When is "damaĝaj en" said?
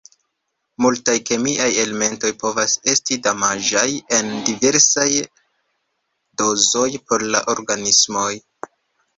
3.29-4.33